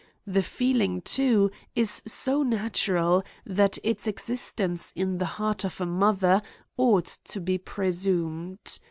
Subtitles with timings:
[0.25, 5.85] This feeling, too, is so natu ral, that its existence in the heart of a
[5.85, 6.41] mother
[6.75, 8.79] ought to be presumed.